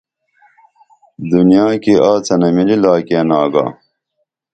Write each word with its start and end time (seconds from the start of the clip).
دنیا 1.31 1.65
کی 1.83 1.93
آڅنہ 2.11 2.49
مِلی 2.55 2.77
لاکین 2.83 3.29
آگا 3.41 3.65